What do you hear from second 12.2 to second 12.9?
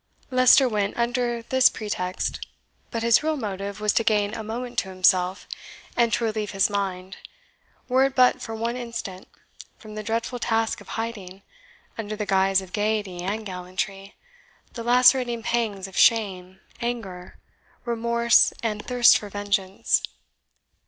guise of